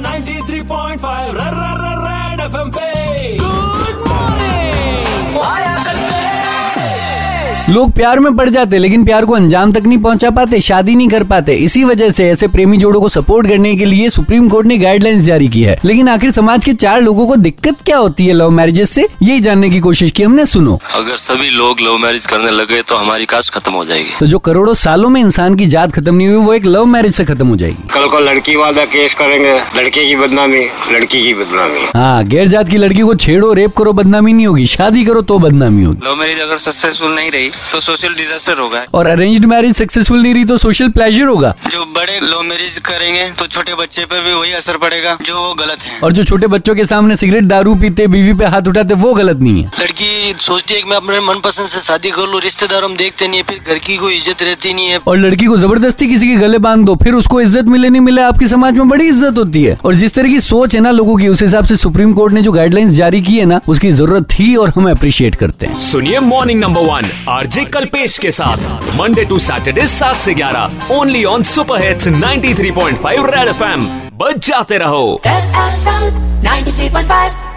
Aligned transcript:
93.5 0.00 1.32
red 1.36 2.40
FM 2.40 2.68
पे 2.76 2.79
good 2.79 2.79
लोग 7.70 7.90
प्यार 7.92 8.20
में 8.20 8.34
पड़ 8.36 8.48
जाते 8.48 8.78
लेकिन 8.78 9.04
प्यार 9.04 9.24
को 9.24 9.34
अंजाम 9.34 9.72
तक 9.72 9.82
नहीं 9.86 9.98
पहुँचा 9.98 10.30
पाते 10.30 10.60
शादी 10.60 10.94
नहीं 10.94 11.08
कर 11.08 11.24
पाते। 11.24 11.54
इसी 11.56 11.82
वजह 11.84 12.08
से 12.10 12.28
ऐसे 12.28 12.46
प्रेमी 12.48 12.76
जोड़ों 12.76 13.00
को 13.00 13.08
सपोर्ट 13.08 13.48
करने 13.48 13.74
के 13.76 13.84
लिए 13.84 14.08
सुप्रीम 14.10 14.48
कोर्ट 14.48 14.66
ने 14.66 14.78
गाइडलाइंस 14.78 15.24
जारी 15.24 15.48
की 15.48 15.62
है। 15.62 15.78
लेकिन 15.84 16.08
आखिर 16.08 16.30
समाज 16.30 16.64
के 16.64 16.72
चार 16.74 17.00
लोगों 17.02 17.26
को 17.26 17.36
दिक्कत 17.36 17.80
क्या 17.86 17.96
होती 17.96 18.26
है 18.26 18.32
लव 18.32 18.50
मैरिजेस 18.50 18.90
से? 18.90 19.06
यही 19.22 19.40
जानने 19.40 19.70
की 19.70 19.80
कोशिश 19.80 20.10
की 20.10 20.22
हमने 20.22 20.46
सुनो। 20.46 20.78
अगर 20.94 21.16
सभी 21.16 21.50
लोग 21.50 21.80
लव 21.80 21.98
मैरिज 21.98 22.26
करने 22.26 22.50
लगे 22.50 22.80
तो 22.82 22.96
हमारी 22.96 23.26
कास्ट 23.26 23.54
खत्म 23.54 23.72
हो 23.72 23.84
जाएगी। 23.84 24.18
तो 24.20 24.26
जो 24.26 24.38
करोड़ों 24.40 24.74
सालों 24.74 25.08
में 25.08 25.20
इंसान 25.20 25.54
की 25.54 25.66
जात 25.66 25.92
खत्म 25.92 26.14
नहीं 26.14 26.28
हुई 26.28 26.44
वो 26.46 26.54
एक 26.54 26.66
लव 26.66 26.86
मैरिज 26.86 27.14
से 27.14 27.24
खत्म 27.24 27.46
हो 27.48 27.56
जाएगी। 27.56 27.88
कल 27.94 28.06
को 28.06 28.20
लड़की 28.20 28.56
वाला 28.56 28.84
केस 28.86 29.14
करेंगे 29.14 29.54
लड़के 29.76 30.04
की 30.04 30.16
बदनामी 30.16 30.64
लड़की 30.92 31.22
की 31.22 31.34
बदनामी। 31.34 31.86
हाँ 31.96 32.24
गैर 32.24 32.48
जात 32.48 32.68
की 32.68 32.78
लड़की 32.78 33.00
को 33.00 33.14
छेड़ो 33.16 33.52
रेप 33.52 33.76
करो 33.78 33.92
बदनामी 33.92 34.32
नहीं 34.32 34.46
होगी 34.46 34.66
शादी 34.66 35.04
करो 35.04 35.22
तो 35.22 35.38
बदनामी 35.38 35.84
होगी। 35.84 36.08
लव 36.08 36.20
मैरिज 36.20 36.40
अगर 36.40 36.56
सक्सेसफुल 36.58 37.14
नहीं 37.14 37.30
रही 37.30 37.50
तो 37.72 37.80
सोशल 37.80 38.14
डिजास्टर 38.14 38.58
होगा। 38.58 38.84
और 38.94 39.06
अरेंज्ड 39.06 39.44
मैरिज 39.44 39.76
सक्सेसफुल 39.76 40.22
नहीं 40.22 40.34
रही 40.34 40.44
तो 40.44 40.56
सोशल 40.58 40.88
प्लेजर 40.90 41.24
होगा। 41.24 41.54
जो 41.68 41.84
बड़े 42.00 42.18
लव 42.22 42.42
मैरिज 42.42 42.76
करेंगे 42.84 43.24
तो 43.38 43.46
छोटे 43.48 43.74
बच्चे 43.76 44.04
पे 44.04 44.20
भी 44.20 44.32
वही 44.32 44.52
असर 44.54 44.76
पड़ेगा 44.78 45.16
जो 45.22 45.34
वो 45.36 45.52
गलत 45.54 45.82
है। 45.82 45.98
और 46.04 46.12
जो 46.12 46.22
छोटे 46.24 46.46
बच्चों 46.48 46.74
के 46.74 46.84
सामने 46.86 47.16
सिगरेट 47.16 47.44
दारू 47.46 47.74
पीते 47.80 48.06
बीवी 48.08 48.32
पे 48.34 48.44
हाथ 48.46 48.68
उठाते 48.68 48.94
वो 48.96 49.12
गलत 49.14 49.38
नहीं 49.38 49.62
है। 49.62 49.70
लड़की 49.80 50.34
सोचती 50.40 50.74
है 50.74 50.80
कि 50.80 50.88
मैं 50.90 50.96
अपने 50.96 51.18
मनपसंद 51.22 51.66
से 51.68 51.80
शादी 51.82 52.10
कर 52.10 52.28
लूँ 52.32 52.40
रिश्तेदार 52.40 52.84
हम 52.84 52.94
देखते 52.96 53.28
नहीं 53.28 53.38
है 53.38 53.44
फिर 53.48 53.58
घर 53.66 53.78
की 53.80 53.96
कोई 53.96 54.14
इज़्ज़त 54.14 54.42
रहती 54.42 54.72
नहीं 54.74 54.86
है। 54.86 54.98
और 55.06 55.18
लड़की 55.18 55.46
को 55.46 55.56
ज़बरदस्ती 55.58 56.08
किसी 56.08 56.28
के 56.28 56.36
गले 56.36 56.58
बाँध 56.60 56.86
दो 56.86 56.94
फिर 57.02 57.14
उसको 57.14 57.40
इज़्ज़त 57.40 57.64
मिले 57.66 57.88
नहीं 57.88 58.00
मिले 58.02 58.22
आपकी 58.22 58.48
समाज 58.48 58.74
में 58.74 58.88
बड़ी 58.88 59.08
इज़्ज़त 59.08 59.38
होती 59.38 59.64
है। 59.64 59.78
और 59.84 59.94
जिस 59.96 60.14
तरह 60.14 60.28
की 60.28 60.40
सोच 60.40 60.74
है 60.74 60.80
ना 60.80 60.90
लोगों 60.92 61.16
की 61.16 61.28
उस 61.28 61.42
हिसाब 61.42 61.64
से 61.64 61.76
सुप्रीम 61.76 62.12
कोर्ट 62.14 62.34
ने 62.34 62.42
जो 62.42 62.52
गाइडलाइंस 62.52 62.92
जारी 62.92 63.20
की 63.22 63.36
है 63.38 63.44
ना 63.46 63.60
उसकी 63.68 63.90
ज़रूरत 63.92 64.28
थी 64.30 64.54
और 64.56 64.72
हम 64.76 64.90
अप्रिशिएट 64.90 65.34
करते 65.34 65.66
हैं। 65.66 65.78
सुनिए 65.82 66.20
morning 66.30 66.60
number 66.60 66.90
one 66.90 67.10
RJ 67.30 67.64
Kalpesh 67.74 68.18
के 68.18 68.32
साथ 68.32 68.66
मंडे 68.96 69.24
टू 69.24 69.38
सैटरडे 69.40 69.86
सात 69.88 70.20
से 70.22 70.34
ग्यारह 70.34 70.94
only 70.94 71.24
on 71.26 71.42
super 71.50 71.88
hits 71.90 72.08
93.5 72.08 73.24
red 73.26 73.48
FM 73.48 73.84
बच 74.18 74.48
जाते 74.48 74.76
रहो। 74.78 75.20
Red 75.26 75.56
FM 75.60 76.18
93.5 76.44 77.49